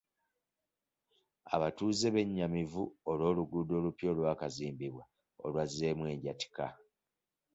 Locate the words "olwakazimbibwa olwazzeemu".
4.13-6.03